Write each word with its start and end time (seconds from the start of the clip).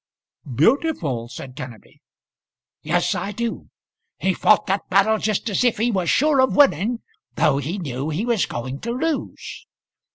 "Beautiful!" 0.55 1.29
said 1.29 1.55
Kenneby. 1.55 2.01
"Yes, 2.81 3.13
I 3.13 3.31
do. 3.31 3.69
He 4.17 4.33
fought 4.33 4.65
that 4.65 4.89
battle 4.89 5.19
just 5.19 5.47
as 5.47 5.63
if 5.63 5.77
he 5.77 5.91
was 5.91 6.09
sure 6.09 6.41
of 6.41 6.55
winning, 6.55 7.03
though 7.35 7.59
he 7.59 7.77
knew 7.77 8.09
he 8.09 8.25
was 8.25 8.47
going 8.47 8.79
to 8.79 8.89
lose. 8.93 9.67